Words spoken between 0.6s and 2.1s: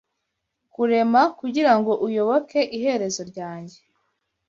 kurema Kugira ngo